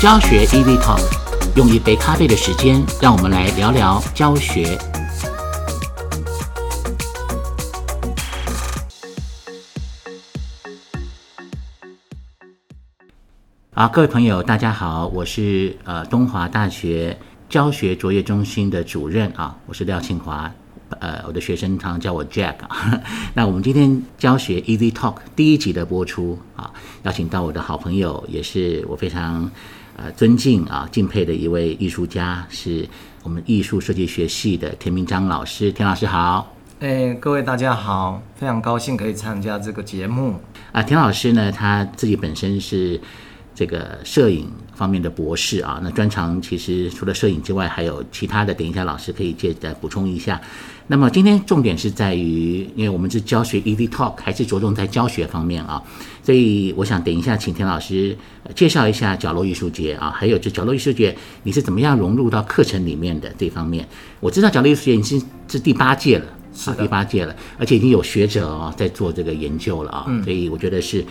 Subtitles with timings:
[0.00, 1.02] 教学 EV Talk，
[1.56, 4.78] 用一杯咖啡的时间，让我们来聊聊教学。
[13.74, 17.18] 好，各位朋友，大家好，我是呃东华大学
[17.48, 20.48] 教学卓越中心的主任啊，我是廖庆华。
[21.00, 22.54] 呃，我的学生常常叫我 Jack。
[23.34, 29.50] 那我们今天教学 Easy Talk 第一集的播出啊，邀请到我的好朋友，也是我非常
[29.98, 32.88] 呃尊敬啊敬佩的一位艺术家，是
[33.22, 35.70] 我们艺术设计学系的田明章老师。
[35.72, 40.40] 田老师好，哎，各位大家好，非常高兴可以参加这个节目
[40.72, 40.82] 啊。
[40.82, 42.98] 田老师呢，他自己本身是。
[43.58, 48.54] 这个摄影方面的博士啊，那专长其实除了摄影之外，还有其他的。
[48.54, 50.40] 等一下老师可以借再补充一下。
[50.86, 55.82] 那么今天重点是在于，因为我们是教学 Easy Talk，还是着重在教学方面啊，
[56.22, 58.16] 所以我想等一下请田老师
[58.54, 63.84] 介绍一下角落艺术节啊，还有就角落艺术节你是怎么样融入到课程里面的这方面。
[64.20, 71.04] 我知道角落艺术节已经是第八届了，是第八届了，而且已经有学者啊在做这个研究了啊，所以我觉得是。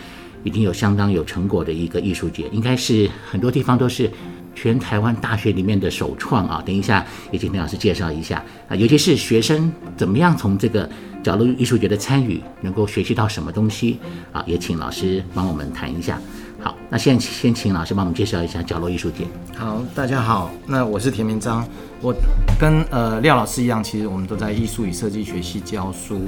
[0.44, 4.10] 已经有相当有成果的一个艺术节，应该是很多地方都是
[4.54, 6.62] 全台湾大学里面的首创啊！
[6.64, 10.88] 等一下也请田老师介绍一下啊，尤其是学生怎么样从这个
[11.22, 13.98] 角落艺术节的参与能够学习到什么东西
[14.32, 14.42] 啊？
[14.46, 16.20] 也请老师帮我们谈一下。
[16.60, 19.24] 好，那现在先请老师帮我们介绍一下角落艺术节。
[19.56, 21.64] 好，大家好，那我是田明章，
[22.00, 22.12] 我
[22.58, 26.20] 跟呃廖老师一样，其实我们都在艺术与设计学系教书。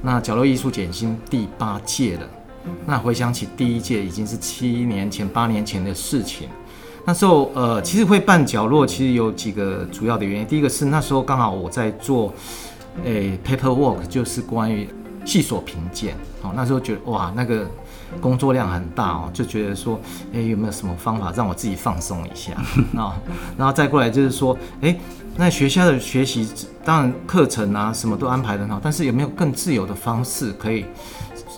[0.00, 2.28] 那角落艺术节已经第八届了。
[2.86, 6.48] 那回想起第一届已经是七年前、八年前的事情。
[7.06, 10.46] 那时候，呃，其实会办角落，其实有几个主要的原因。
[10.46, 12.32] 第一个是那时候刚好我在做，
[13.04, 14.88] 诶，paperwork，就是关于
[15.24, 16.14] 细所评鉴。
[16.42, 17.66] 哦，那时候觉得哇，那个
[18.22, 20.00] 工作量很大哦，就觉得说，
[20.32, 22.52] 诶，有没有什么方法让我自己放松一下
[22.92, 23.12] 那？
[23.58, 24.98] 然后再过来就是说，诶，
[25.36, 26.48] 那学校的学习
[26.82, 30.86] 当然课程啊什么都安排很好，但是有没有更自由的方式可以？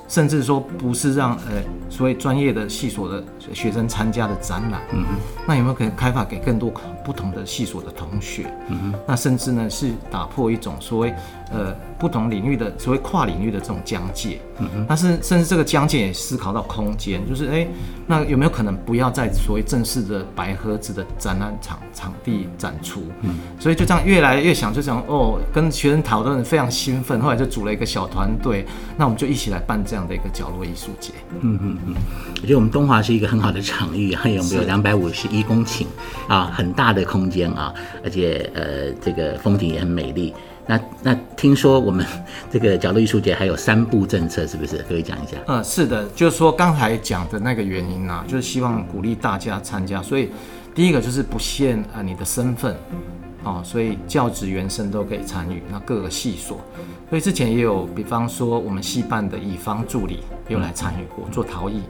[0.08, 3.22] 甚至说不是让呃所谓专业的系所的
[3.52, 5.14] 学生参加的展览，嗯哼。
[5.46, 6.72] 那有没有可能开发给更多
[7.04, 8.46] 不同的系所的同学？
[8.68, 8.98] 嗯哼。
[9.06, 11.14] 那甚至呢是打破一种所谓
[11.52, 17.66] 呃不同领域的所谓跨领域的这种疆界，嗯但是甚至这个疆界也思考到空间，就是哎
[18.06, 23.02] 那有没有可能不要在所谓正式的白盒子的展览场场地展出？
[23.22, 28.64] 嗯，所以就这样越来越想，就想哦跟学生讨论非常兴奋，后来就组了一个小团队，
[28.96, 29.96] 那我们就一起来办这。
[29.96, 31.94] 这样的一个角落艺术节，嗯嗯嗯，
[32.34, 35.86] 我觉得我们东华是一个很好的场域，还有没有两百五十一公顷
[36.28, 37.72] 啊，很大的空间啊，
[38.04, 40.34] 而且呃，这个风景也很美丽。
[40.66, 42.04] 那那听说我们
[42.50, 45.36] 这个角落艺术节还有三步政策，是不是可以讲一下？
[45.46, 50.30] 嗯，是的，就是说刚才讲的那个原因呢，就是希望鼓励大家参加，所以
[50.74, 52.76] 第一个就是不限啊你的身份。
[53.46, 56.58] 哦，所以教职员生都可以参与，那各个系所，
[57.08, 60.18] 所以之前也有，比方说我们系办的乙方助理
[60.48, 61.80] 又来参与过做陶艺，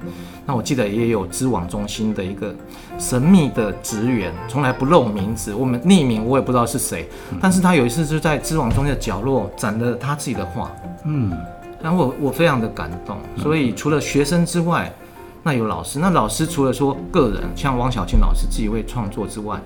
[0.45, 2.55] 那我记得也有知网中心的一个
[2.99, 7.09] 神秘的职员，从来不露名字，我们匿名，我也不知道是谁，
[7.41, 10.71] 但是他有一次就在知网中心的角落展了他自己的画，
[11.07, 11.33] 嗯，
[11.83, 14.93] 然后我我非常的感动，所以除了学生之外。
[15.43, 19.57] 那有老师，那老师除了说个人，像汪小庆老师自己会创作之外，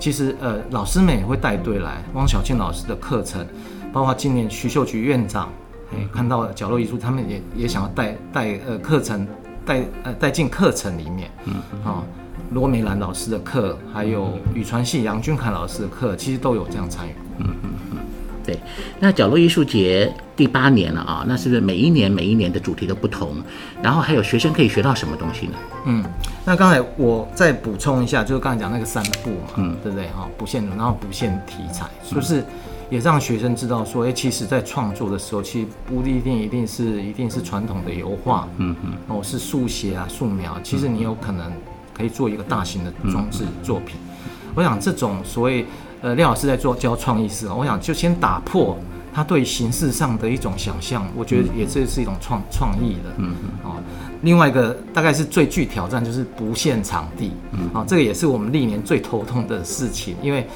[0.00, 2.02] 其实呃，老师们也会带队来。
[2.14, 3.46] 汪小庆老师的课程，
[3.92, 5.50] 包括今年徐秀菊院长，
[5.92, 9.28] 哎，看到角落艺术，他们也也想要带带呃课程
[9.64, 11.30] 带呃带进课程里面。
[11.44, 12.02] 嗯，啊，
[12.52, 17.12] 罗美兰老师的课，还有宇传系杨俊凯老师的课，其实都有这样参与。
[17.38, 17.46] 嗯。
[18.44, 18.58] 对，
[18.98, 23.36] 那角落艺术节第八年了啊，那是不是每一年每一年的主题都不同？
[23.82, 25.52] 然后还有学生可以学到什么东西呢？
[25.86, 26.04] 嗯，
[26.44, 30.06] 那刚才我再补充一下，就是刚才讲那个三步嘛，嗯，对不对？
[30.08, 32.44] 哈，不限，然后不限题材，是不是
[32.88, 41.52] 也让学生知道说，哎，其实在创作的时候，其实不一定一定是一定是传统的油画，嗯嗯，哦，是速写啊、素描，其实你有可能
[41.94, 43.96] 可以做一个大型的装置作品。
[44.54, 45.66] 我想这种所谓。
[46.02, 48.74] 呃，廖老师在做教创意时，我想就先打破
[49.12, 53.10] 他对形式上的一种想象，我觉得也这是一种创创意的。
[53.18, 53.50] 嗯嗯。
[53.64, 53.72] 哦，
[54.22, 57.32] 另外一个大概是最具挑战就是不限场地。
[57.52, 57.68] 嗯。
[57.74, 60.46] 啊，这个也是我们历年最头痛的事情，因为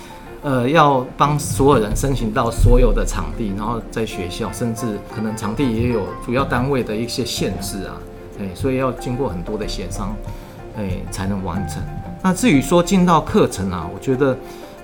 [0.40, 7.96] 呃要帮所有人申请到所有的场地，然后在学校甚至可能场地也有主要单位的一些限制啊，
[8.40, 10.16] 哎，所以要经过很多的协商，
[10.78, 11.82] 哎才能完成。
[12.22, 14.34] 那至于说进到课程啊，我觉得。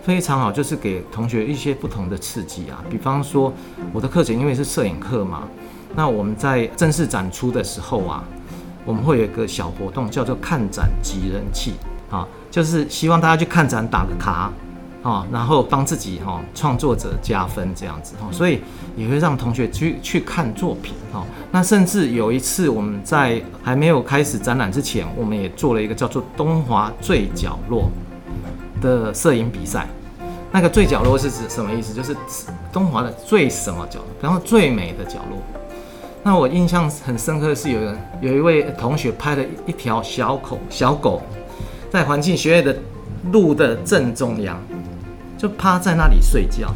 [0.02, 2.82] 非常好，就是给同学一些不同的刺激啊。
[2.90, 3.52] 比方说，
[3.92, 5.42] 我的课程因为是摄影课嘛，
[5.94, 8.24] 那我们在正式展出的时候啊，
[8.84, 11.74] 我们会有一个小活动，叫做看展集人气
[12.10, 12.26] 啊。
[12.50, 14.50] 就是希望大家去看展打个卡，
[15.02, 18.58] 啊，然后帮自己哈、创作者加分这样子哈、哦，所以
[18.96, 21.24] 也会让同学去去看作品哈、哦。
[21.52, 27.88] 那甚至有一次我们在还没有开始展览之前，我们也做了一个叫做东华最角落
[28.80, 29.86] 的摄影比赛。
[30.52, 31.94] 那个最角落是指什么意思？
[31.94, 32.16] 就是
[32.72, 35.38] 东华的最什么角落，然后最美的角落。
[36.22, 41.22] 那我印象很深刻的是，有人有一位同学拍了一条小狗小狗，
[41.90, 42.76] 在环境学院的
[43.32, 44.58] 路的正中央，
[45.38, 46.74] 就趴在那里睡觉。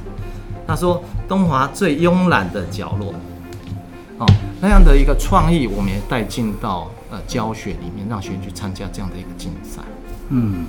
[0.66, 3.12] 他说东华最慵懒的角落，
[4.18, 4.26] 哦，
[4.62, 9.82] 那样的一个创意，我们也带进到呃教学里面，让学员去参加这样的一个竞赛。
[10.30, 10.64] 嗯，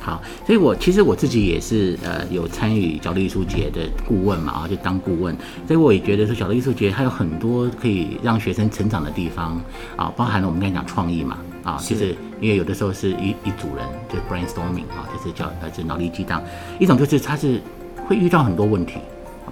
[0.00, 5.36] 好，所以我其实我自己也是呃有参与角力艺术节的顾问嘛，啊，就当顾问，
[5.66, 9.60] 所以我也觉得说角力艺术节它有很多可以让学生成长的地方
[9.96, 16.42] 啊，包含了我们刚才讲创意嘛，啊，就是因为有的时候是一一组人就是 brainstorming 啊，就是叫呃就是脑力激荡，
[16.78, 17.60] 一种就是他是
[18.06, 18.94] 会遇到很多问题，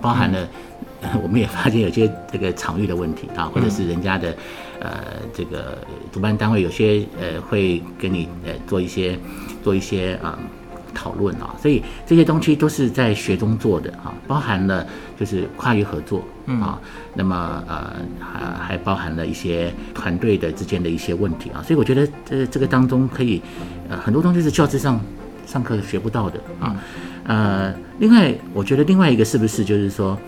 [0.00, 0.48] 包含了。
[1.22, 4.34] 我们也发现有些这个场域的问题啊，或者是人家的，
[4.80, 5.78] 呃，这个
[6.12, 9.16] 主办单位有些呃会跟你呃做一些
[9.62, 10.36] 做一些啊、
[10.92, 14.84] 讨论啊，所以这些东西都是在学中做的啊，包含了
[15.18, 16.24] 就是跨域合作
[16.60, 16.80] 啊，
[17.14, 23.40] 那么呃还还包含了一些团队的之间的一些问题啊，所以我觉得这这个当中可以
[23.88, 25.00] 呃很多东西是教资上
[25.46, 26.76] 上课学不到的啊，
[27.24, 30.18] 呃，另外我觉得另外一个是不是就是说。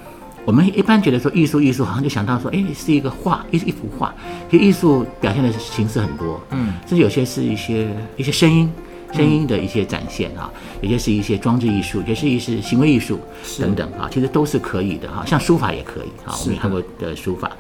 [0.45, 4.15] 我们一般觉得说艺术，艺术好像就想到说，哎，是一个画，一一幅画。
[4.51, 8.73] 其实艺术表现的形式很多，嗯，甚至有些是一些一些声音，
[9.13, 10.51] 声音的一些展现啊，
[10.81, 13.21] 有些是一些装置艺术，有些是一些行为艺术
[13.61, 15.25] 等等啊，其实都是可以的哈。
[15.27, 17.53] 像书法也可以啊，我们也看过的书法。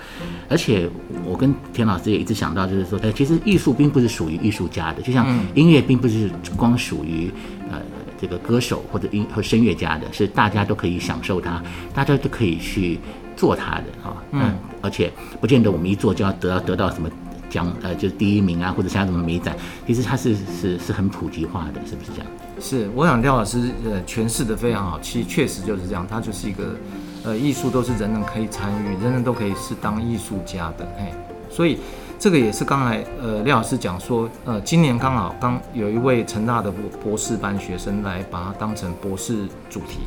[0.48, 0.88] 而且
[1.24, 7.30] 我跟田老师也一直想到，就是说，哎，其实艺术并不是属于艺术家的，就像音乐并不是光属于
[7.70, 7.78] 呃。
[8.20, 11.62] 这个歌手或者音和声乐家的，是大家都可以享受它，
[11.94, 12.98] 大家都可以去
[13.36, 14.16] 做它的啊。
[14.32, 17.08] 嗯，而且不见得我们一做就要得到得到什么
[17.48, 19.56] 奖，呃，就是第一名啊，或者像什么美展，
[19.86, 22.26] 其实它是是是很普及化的，是不是这样？
[22.60, 26.76] 是，我想廖老师呃诠释的非常好，其实确实就是这样，它就是一个
[27.24, 31.12] 呃艺术都是人人可以参与，人人都可以是当艺术家的，嘿，
[31.50, 31.78] 所以
[32.20, 40.00] 这个也是刚才呃廖老师讲说，呃今年刚好刚有一位成大的博博士班学生来把它当成博士主题，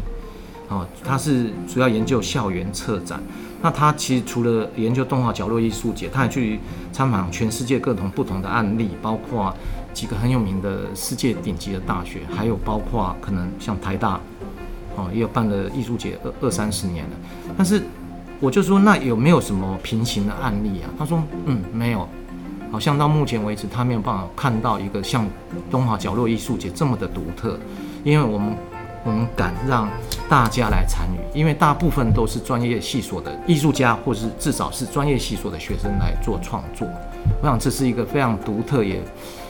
[0.70, 3.20] 哦，他是主要研究校园策展。
[3.64, 6.60] 那他其实除了研究动画角落艺术节，他也去
[6.92, 9.52] 参访全世界各种不同的案例，包括
[9.92, 14.20] 几个很有名的世界顶级的大学，还有包括可能像台大，
[14.96, 17.12] 哦，也有办了艺术节二二三十年了。
[17.58, 17.82] 但是
[18.44, 20.92] 我就说，那有没有什么平行的案例啊？
[21.00, 22.06] 他说，嗯，没有，
[22.70, 25.26] 好像到目前为止，他没有办法看到一个像
[25.72, 27.58] 东华角落艺术节这么的独特，
[28.04, 28.54] 因为我们
[29.06, 29.90] 我们敢让
[30.28, 36.86] 大家来参与，因为大部分都是专业系所的艺术家，或是至少是专业系所的学生来做创作。
[37.42, 39.02] 我想这是一个非常独特，也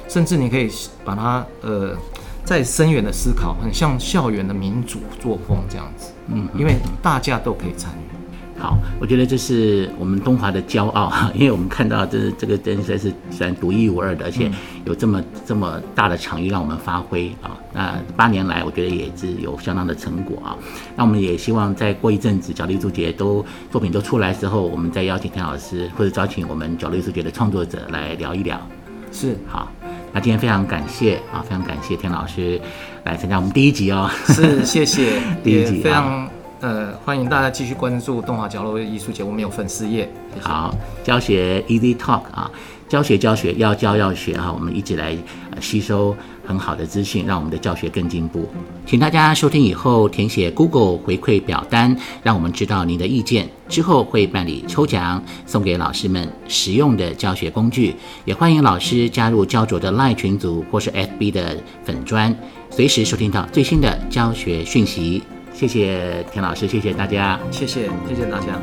[0.07, 0.69] 甚至你可以
[1.03, 1.97] 把它呃
[2.45, 6.11] 再深远的思考，很像校园的民主作风这样子。
[6.27, 8.22] 嗯，因为大家都可以参与。
[8.63, 14.49] 好，我觉得这是我们东华的骄傲哈， 因为我们看到这这个真的是虽然独一无二的，而且
[14.85, 17.59] 有这么这么大的场域让我们发挥啊。
[17.73, 20.55] 那八年来，我觉得也是有相当的成果啊。
[20.95, 28.65] 那我们也希望再过一阵子角力艺术节都作品都出来之后，我们再邀请田老师或者邀请我们角力艺术节的创作者来聊一聊。
[29.11, 29.69] 是，好，
[30.13, 32.61] 那今天非常感谢啊，非常感谢田老师
[33.03, 34.09] 来参加我们第一集哦。
[34.27, 36.29] 是，谢谢， 第一集啊非常
[36.63, 40.09] 呃欢迎大家继续关注动画角落艺术节，我们有粉丝页。
[40.39, 42.49] 好，教学 Easy Talk 啊，
[42.87, 45.13] 教学教学要教要学啊，我们一起来、
[45.59, 46.15] 吸收
[46.47, 48.47] 很好的资讯，让我们的教学更进步。
[48.85, 51.93] 请大家收听以后填写 Google 回馈表单，
[52.23, 57.93] 让我们知道您的意见，之后会办理抽奖，送给老师们实用的教学工具。
[58.23, 62.33] 也欢迎老师加入焦灼的 Line 群组或是 FB 的粉砖，
[62.69, 65.21] 随时收听到最新的教学讯息。
[65.53, 67.39] 谢谢田老师，谢谢大家。
[67.51, 68.59] 谢谢，谢谢大家。